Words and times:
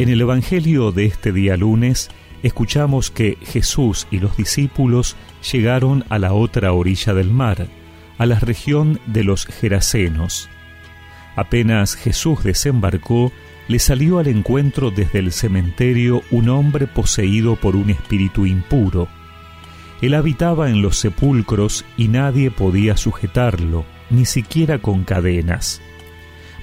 En 0.00 0.08
el 0.08 0.22
Evangelio 0.22 0.92
de 0.92 1.04
este 1.04 1.30
día 1.30 1.58
lunes 1.58 2.08
escuchamos 2.42 3.10
que 3.10 3.36
Jesús 3.42 4.06
y 4.10 4.18
los 4.18 4.34
discípulos 4.34 5.14
llegaron 5.52 6.06
a 6.08 6.18
la 6.18 6.32
otra 6.32 6.72
orilla 6.72 7.12
del 7.12 7.30
mar, 7.30 7.66
a 8.16 8.24
la 8.24 8.40
región 8.40 8.98
de 9.04 9.24
los 9.24 9.44
Gerasenos. 9.44 10.48
Apenas 11.36 11.96
Jesús 11.96 12.42
desembarcó, 12.42 13.30
le 13.68 13.78
salió 13.78 14.18
al 14.18 14.28
encuentro 14.28 14.90
desde 14.90 15.18
el 15.18 15.32
cementerio 15.32 16.22
un 16.30 16.48
hombre 16.48 16.86
poseído 16.86 17.56
por 17.56 17.76
un 17.76 17.90
espíritu 17.90 18.46
impuro. 18.46 19.06
Él 20.00 20.14
habitaba 20.14 20.70
en 20.70 20.80
los 20.80 20.96
sepulcros 20.96 21.84
y 21.98 22.08
nadie 22.08 22.50
podía 22.50 22.96
sujetarlo, 22.96 23.84
ni 24.08 24.24
siquiera 24.24 24.78
con 24.78 25.04
cadenas. 25.04 25.82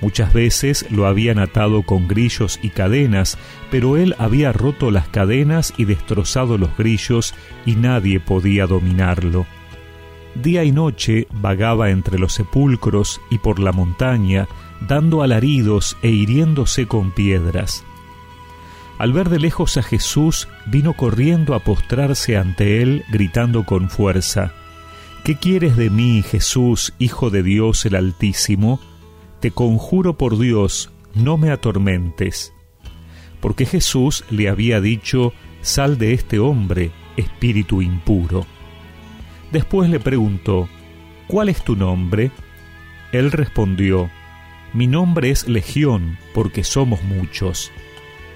Muchas 0.00 0.32
veces 0.32 0.86
lo 0.90 1.06
habían 1.06 1.38
atado 1.38 1.82
con 1.82 2.08
grillos 2.08 2.58
y 2.62 2.70
cadenas, 2.70 3.38
pero 3.70 3.96
él 3.96 4.14
había 4.18 4.52
roto 4.52 4.90
las 4.90 5.08
cadenas 5.08 5.72
y 5.76 5.84
destrozado 5.84 6.58
los 6.58 6.76
grillos 6.76 7.34
y 7.64 7.76
nadie 7.76 8.20
podía 8.20 8.66
dominarlo. 8.66 9.46
Día 10.34 10.64
y 10.64 10.72
noche 10.72 11.28
vagaba 11.32 11.90
entre 11.90 12.18
los 12.18 12.34
sepulcros 12.34 13.20
y 13.30 13.38
por 13.38 13.60
la 13.60 13.72
montaña, 13.72 14.48
dando 14.86 15.22
alaridos 15.22 15.96
e 16.02 16.10
hiriéndose 16.10 16.86
con 16.86 17.12
piedras. 17.12 17.84
Al 18.98 19.12
ver 19.12 19.28
de 19.28 19.38
lejos 19.38 19.76
a 19.76 19.82
Jesús, 19.82 20.48
vino 20.66 20.92
corriendo 20.92 21.54
a 21.54 21.60
postrarse 21.60 22.36
ante 22.36 22.82
él, 22.82 23.04
gritando 23.10 23.64
con 23.64 23.90
fuerza, 23.90 24.52
¿Qué 25.24 25.36
quieres 25.36 25.76
de 25.76 25.88
mí, 25.88 26.22
Jesús, 26.22 26.92
Hijo 26.98 27.30
de 27.30 27.42
Dios 27.42 27.86
el 27.86 27.94
Altísimo? 27.94 28.78
Te 29.44 29.50
conjuro 29.50 30.16
por 30.16 30.38
Dios, 30.38 30.90
no 31.12 31.36
me 31.36 31.50
atormentes. 31.50 32.54
Porque 33.42 33.66
Jesús 33.66 34.24
le 34.30 34.48
había 34.48 34.80
dicho, 34.80 35.34
Sal 35.60 35.98
de 35.98 36.14
este 36.14 36.38
hombre, 36.38 36.92
espíritu 37.18 37.82
impuro. 37.82 38.46
Después 39.52 39.90
le 39.90 40.00
preguntó, 40.00 40.66
¿Cuál 41.26 41.50
es 41.50 41.62
tu 41.62 41.76
nombre? 41.76 42.30
Él 43.12 43.32
respondió, 43.32 44.08
Mi 44.72 44.86
nombre 44.86 45.28
es 45.28 45.46
Legión, 45.46 46.16
porque 46.32 46.64
somos 46.64 47.02
muchos. 47.02 47.70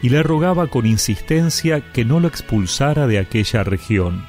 Y 0.00 0.08
le 0.08 0.22
rogaba 0.22 0.68
con 0.68 0.86
insistencia 0.86 1.92
que 1.92 2.06
no 2.06 2.18
lo 2.18 2.28
expulsara 2.28 3.06
de 3.06 3.18
aquella 3.18 3.62
región. 3.62 4.24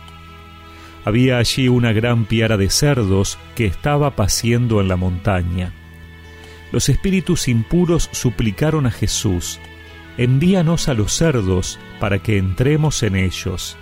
Había 1.06 1.38
allí 1.38 1.70
una 1.70 1.94
gran 1.94 2.26
piara 2.26 2.58
de 2.58 2.70
cerdos 2.70 3.40
que 3.56 3.66
estaba 3.66 4.18
paciendo 4.18 4.82
en 4.82 4.90
la 4.90 4.98
montaña 4.98 5.72
los 6.76 6.90
espíritus 6.90 7.48
impuros 7.48 8.10
suplicaron 8.12 8.86
a 8.86 8.92
Jesús, 8.92 9.62
envíanos 10.18 10.90
a 10.90 10.94
los 10.94 11.14
cerdos 11.14 11.80
para 12.02 12.20
que 12.20 12.38
entremos 12.38 13.02
en 13.02 13.16
ellos. 13.16 13.78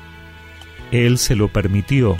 Él 0.91 1.17
se 1.17 1.35
lo 1.35 1.47
permitió. 1.47 2.17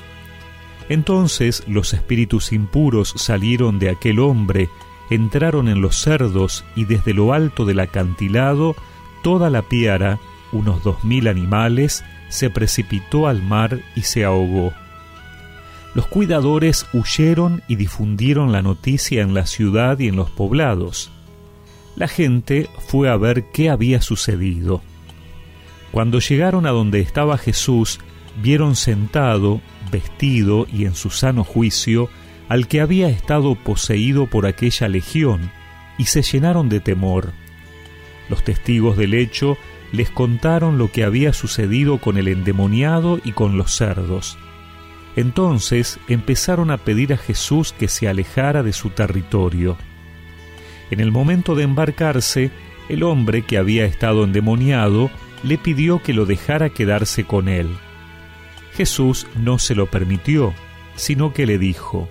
Entonces 0.90 1.64
los 1.68 1.94
espíritus 1.94 2.52
impuros 2.52 3.14
salieron 3.18 3.78
de 3.78 3.92
aquel 3.92 4.18
hombre, 4.18 4.68
entraron 5.12 5.68
en 5.68 5.80
los 5.80 5.96
cerdos 5.96 6.66
y 6.76 6.86
desde 6.86 7.14
lo 7.14 7.34
alto 7.34 7.66
del 7.66 7.80
acantilado 7.80 8.76
toda 9.22 9.52
la 9.52 9.62
piara, 9.62 10.18
unos 10.52 10.84
dos 10.84 11.04
mil 11.04 11.28
animales, 11.28 12.04
se 12.30 12.50
precipitó 12.50 13.28
al 13.28 13.44
mar 13.44 13.80
y 13.96 14.02
se 14.02 14.26
ahogó. 14.26 14.74
Los 15.96 16.08
cuidadores 16.08 16.88
huyeron 16.94 17.62
y 17.68 17.76
difundieron 17.76 18.52
la 18.52 18.62
noticia 18.62 19.22
en 19.22 19.34
la 19.34 19.46
ciudad 19.46 20.00
y 20.00 20.08
en 20.08 20.16
los 20.16 20.30
poblados. 20.32 21.12
La 21.96 22.08
gente 22.08 22.68
fue 22.88 23.10
a 23.10 23.18
ver 23.18 23.52
qué 23.52 23.70
había 23.70 24.02
sucedido. 24.02 24.82
Cuando 25.92 26.20
llegaron 26.20 26.66
a 26.66 26.72
donde 26.72 27.00
estaba 27.02 27.38
Jesús, 27.38 28.00
vieron 28.42 28.76
sentado, 28.76 29.62
vestido 29.92 30.66
y 30.74 30.86
en 30.86 30.96
su 30.96 31.12
sano 31.12 31.44
juicio, 31.44 32.10
al 32.50 32.68
que 32.68 32.82
había 32.82 33.10
estado 33.10 33.54
poseído 33.54 34.26
por 34.26 34.48
aquella 34.48 34.88
legión, 34.88 35.52
y 36.00 36.06
se 36.06 36.24
llenaron 36.24 36.70
de 36.70 36.80
temor. 36.80 37.34
Los 38.30 38.44
testigos 38.44 38.98
del 38.98 39.14
hecho 39.14 39.58
les 39.92 40.10
contaron 40.10 40.80
lo 40.80 40.92
que 40.92 41.04
había 41.04 41.34
sucedido 41.34 42.00
con 42.00 42.18
el 42.18 42.28
endemoniado 42.28 43.20
y 43.24 43.34
con 43.34 43.58
los 43.58 43.76
cerdos. 43.76 44.40
Entonces 45.16 46.00
empezaron 46.08 46.72
a 46.72 46.78
pedir 46.78 47.14
a 47.14 47.18
Jesús 47.18 47.74
que 47.74 47.88
se 47.88 48.08
alejara 48.08 48.64
de 48.64 48.74
su 48.74 48.90
territorio. 48.90 49.78
En 50.90 51.00
el 51.00 51.12
momento 51.12 51.56
de 51.56 51.64
embarcarse, 51.64 52.52
el 52.90 53.04
hombre 53.04 53.44
que 53.44 53.58
había 53.58 53.86
estado 53.86 54.24
endemoniado 54.24 55.10
le 55.44 55.58
pidió 55.58 56.02
que 56.02 56.14
lo 56.14 56.26
dejara 56.26 56.70
quedarse 56.70 57.26
con 57.26 57.48
él. 57.48 57.70
Jesús 58.74 59.28
no 59.36 59.60
se 59.60 59.76
lo 59.76 59.86
permitió, 59.86 60.54
sino 60.96 61.34
que 61.34 61.46
le 61.46 61.58
dijo, 61.58 62.10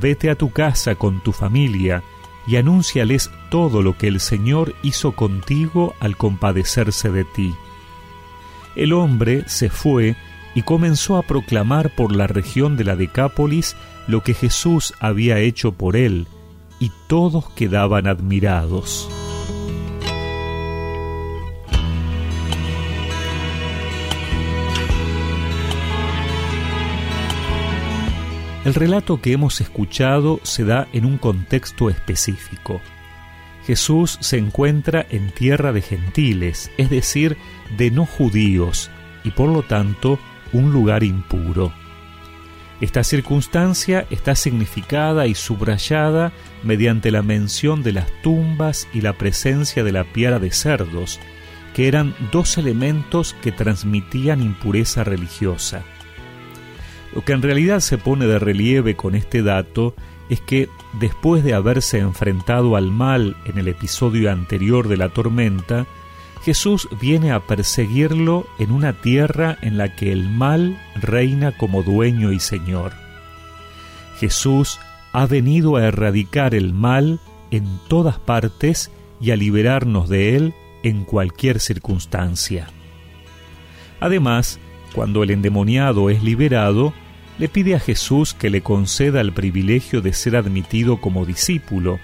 Vete 0.00 0.30
a 0.30 0.34
tu 0.36 0.50
casa 0.50 0.94
con 0.94 1.22
tu 1.22 1.32
familia 1.32 2.02
y 2.46 2.56
anúnciales 2.56 3.30
todo 3.50 3.82
lo 3.82 3.98
que 3.98 4.08
el 4.08 4.20
Señor 4.20 4.74
hizo 4.82 5.12
contigo 5.12 5.94
al 6.00 6.16
compadecerse 6.16 7.10
de 7.10 7.24
ti. 7.24 7.54
El 8.76 8.92
hombre 8.92 9.44
se 9.46 9.68
fue 9.68 10.16
y 10.54 10.62
comenzó 10.62 11.16
a 11.16 11.22
proclamar 11.22 11.90
por 11.90 12.14
la 12.14 12.26
región 12.26 12.76
de 12.76 12.84
la 12.84 12.96
Decápolis 12.96 13.76
lo 14.06 14.22
que 14.22 14.34
Jesús 14.34 14.94
había 15.00 15.38
hecho 15.38 15.72
por 15.72 15.96
él, 15.96 16.26
y 16.80 16.90
todos 17.08 17.48
quedaban 17.50 18.06
admirados. 18.06 19.08
El 28.64 28.74
relato 28.74 29.20
que 29.22 29.32
hemos 29.32 29.60
escuchado 29.60 30.38
se 30.42 30.64
da 30.64 30.86
en 30.92 31.06
un 31.06 31.16
contexto 31.16 31.88
específico. 31.88 32.80
Jesús 33.66 34.18
se 34.20 34.36
encuentra 34.36 35.06
en 35.08 35.30
tierra 35.30 35.72
de 35.72 35.80
gentiles, 35.80 36.70
es 36.76 36.90
decir, 36.90 37.38
de 37.78 37.90
no 37.90 38.04
judíos, 38.04 38.90
y 39.24 39.30
por 39.30 39.48
lo 39.48 39.62
tanto 39.62 40.18
un 40.52 40.72
lugar 40.72 41.02
impuro. 41.04 41.72
Esta 42.80 43.04
circunstancia 43.04 44.06
está 44.08 44.34
significada 44.34 45.26
y 45.26 45.34
subrayada 45.34 46.32
mediante 46.62 47.10
la 47.10 47.22
mención 47.22 47.82
de 47.82 47.92
las 47.92 48.06
tumbas 48.22 48.88
y 48.94 49.02
la 49.02 49.12
presencia 49.12 49.84
de 49.84 49.92
la 49.92 50.04
piara 50.04 50.38
de 50.38 50.50
cerdos, 50.50 51.20
que 51.74 51.88
eran 51.88 52.14
dos 52.32 52.56
elementos 52.56 53.34
que 53.42 53.52
transmitían 53.52 54.42
impureza 54.42 55.04
religiosa. 55.04 55.82
Lo 57.14 57.22
que 57.22 57.32
en 57.32 57.42
realidad 57.42 57.80
se 57.80 57.98
pone 57.98 58.26
de 58.26 58.38
relieve 58.38 58.96
con 58.96 59.14
este 59.14 59.42
dato 59.42 59.94
es 60.30 60.40
que 60.40 60.68
después 61.00 61.44
de 61.44 61.54
haberse 61.54 61.98
enfrentado 61.98 62.76
al 62.76 62.90
mal 62.90 63.36
en 63.44 63.58
el 63.58 63.68
episodio 63.68 64.30
anterior 64.30 64.88
de 64.88 64.96
la 64.96 65.08
tormenta, 65.08 65.86
Jesús 66.42 66.88
viene 67.00 67.32
a 67.32 67.40
perseguirlo 67.40 68.46
en 68.58 68.70
una 68.70 68.94
tierra 68.94 69.58
en 69.60 69.76
la 69.76 69.94
que 69.94 70.10
el 70.10 70.28
mal 70.28 70.80
reina 70.94 71.56
como 71.56 71.82
dueño 71.82 72.32
y 72.32 72.40
señor. 72.40 72.92
Jesús 74.18 74.78
ha 75.12 75.26
venido 75.26 75.76
a 75.76 75.84
erradicar 75.84 76.54
el 76.54 76.72
mal 76.72 77.20
en 77.50 77.66
todas 77.88 78.18
partes 78.18 78.90
y 79.20 79.32
a 79.32 79.36
liberarnos 79.36 80.08
de 80.08 80.36
él 80.36 80.54
en 80.82 81.04
cualquier 81.04 81.60
circunstancia. 81.60 82.68
Además, 84.00 84.58
cuando 84.94 85.22
el 85.22 85.30
endemoniado 85.30 86.08
es 86.08 86.22
liberado, 86.22 86.94
le 87.38 87.48
pide 87.48 87.74
a 87.74 87.80
Jesús 87.80 88.34
que 88.34 88.50
le 88.50 88.62
conceda 88.62 89.20
el 89.20 89.32
privilegio 89.32 90.00
de 90.00 90.12
ser 90.12 90.36
admitido 90.36 91.00
como 91.00 91.26
discípulo, 91.26 91.98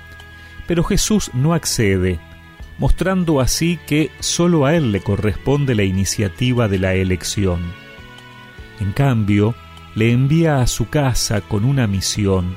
pero 0.66 0.84
Jesús 0.84 1.30
no 1.32 1.54
accede, 1.54 2.18
mostrando 2.78 3.40
así 3.40 3.78
que 3.86 4.10
sólo 4.20 4.66
a 4.66 4.74
él 4.74 4.92
le 4.92 5.00
corresponde 5.00 5.74
la 5.74 5.84
iniciativa 5.84 6.68
de 6.68 6.78
la 6.78 6.94
elección. 6.94 7.60
En 8.80 8.92
cambio, 8.92 9.54
le 9.94 10.12
envía 10.12 10.60
a 10.60 10.66
su 10.66 10.88
casa 10.88 11.40
con 11.40 11.64
una 11.64 11.86
misión, 11.86 12.56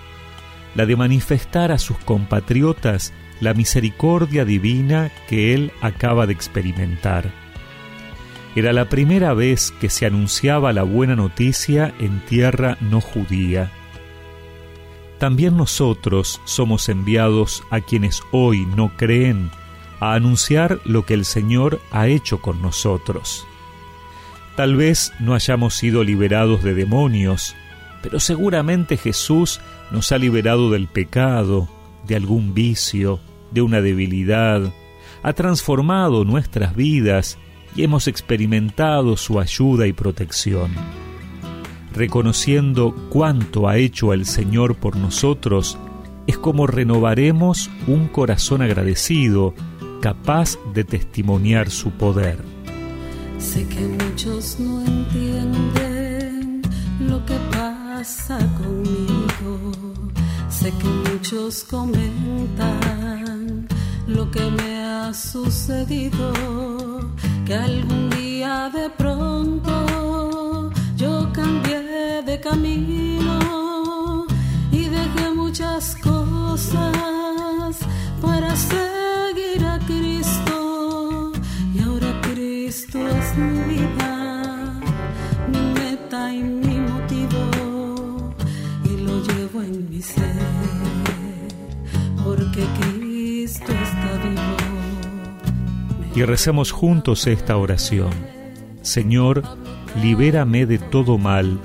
la 0.75 0.86
de 0.86 0.95
manifestar 0.95 1.71
a 1.71 1.77
sus 1.77 1.98
compatriotas 2.00 3.13
la 3.39 3.54
misericordia 3.54 4.44
divina 4.44 5.12
que 5.30 5.54
él 5.54 5.71
acaba 5.81 6.27
de 6.27 6.33
experimentar. 6.33 7.31
Era 8.56 8.74
la 8.74 8.89
primera 8.89 9.33
vez 9.33 9.72
que 9.80 9.89
se 9.89 10.06
anunciaba 10.06 10.74
la 10.74 10.83
buena 10.83 11.15
noticia 11.15 11.94
en 12.00 12.19
tierra 12.25 12.77
no 12.81 13.00
judía. 13.00 13.72
También 15.19 15.56
nosotros 15.56 16.42
somos 16.45 16.89
enviados 16.89 17.63
a 17.69 17.80
quienes 17.80 18.22
hoy 18.31 18.65
no 18.65 18.92
creen 18.98 19.51
a 20.00 20.13
anunciar 20.13 20.80
lo 20.86 21.06
que 21.06 21.13
el 21.13 21.25
Señor 21.25 21.81
ha 21.92 22.07
hecho 22.07 22.42
con 22.42 22.62
nosotros. 22.62 23.46
Tal 24.56 24.75
vez 24.75 25.13
no 25.19 25.34
hayamos 25.34 25.74
sido 25.75 26.04
liberados 26.04 26.63
de 26.63 26.74
demonios, 26.74 27.56
pero 28.01 28.19
seguramente 28.19 28.98
Jesús 28.98 29.62
nos 29.92 30.12
ha 30.12 30.18
liberado 30.18 30.69
del 30.72 30.88
pecado, 30.88 31.68
de 32.07 32.16
algún 32.16 32.54
vicio, 32.54 33.19
de 33.51 33.62
una 33.62 33.81
debilidad, 33.81 34.74
ha 35.24 35.34
transformado 35.34 36.24
nuestras 36.24 36.75
vidas 36.75 37.38
y 37.75 37.84
hemos 37.84 38.07
experimentado 38.07 39.18
su 39.18 39.40
ayuda 39.40 39.88
y 39.88 39.94
protección. 39.94 40.72
Reconociendo 41.94 42.96
cuánto 43.10 43.68
ha 43.68 43.78
hecho 43.78 44.13
el 44.13 44.25
Señor 44.25 44.75
por 44.75 44.96
nosotros, 44.96 45.78
es 46.28 46.38
como 46.38 46.68
renovaremos 46.68 47.69
un 47.88 48.07
corazón 48.07 48.62
agradecido, 48.62 49.54
capaz 50.00 50.57
de 50.74 50.84
testimoniar 50.84 51.69
su 51.69 51.92
poder. 51.92 52.44
Sé 53.38 53.68
que 53.68 53.81
muchos 53.81 54.60
no 54.60 54.81
entienden 54.81 56.62
lo 57.00 57.24
que 57.25 57.36
pasa 57.51 58.40
conmigo. 58.62 59.72
Sé 60.50 60.72
que 60.72 60.88
muchos 61.10 61.63
comentan 61.63 63.68
lo 64.07 64.30
que 64.31 64.50
me 64.51 64.84
ha 64.84 65.13
sucedido, 65.13 66.34
que 67.46 67.56
algún 67.56 68.10
día 68.10 68.69
de 68.74 68.90
pronto 68.90 70.72
yo 70.98 71.31
cambié 71.34 72.24
de 72.25 72.40
camino 72.42 73.69
Y 96.16 96.24
recemos 96.24 96.72
juntos 96.72 97.28
esta 97.28 97.57
oración. 97.57 98.12
Señor, 98.81 99.44
libérame 100.01 100.66
de 100.66 100.78
todo 100.78 101.18
mal 101.18 101.60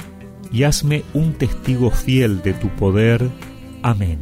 y 0.52 0.62
hazme 0.64 1.02
un 1.14 1.32
testigo 1.34 1.90
fiel 1.90 2.42
de 2.42 2.54
tu 2.54 2.68
poder. 2.68 3.28
Amén. 3.82 4.18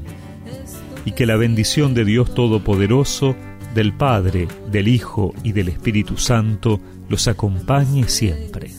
Y 1.05 1.13
que 1.13 1.27
la 1.27 1.37
bendición 1.37 1.95
de 1.95 2.05
Dios 2.05 2.35
Todopoderoso, 2.35 3.37
del 3.75 3.93
Padre, 3.93 4.49
del 4.71 4.89
Hijo 4.89 5.35
y 5.43 5.53
del 5.53 5.69
Espíritu 5.69 6.17
Santo 6.17 6.81
los 7.09 7.29
acompañe 7.29 8.09
siempre. 8.09 8.71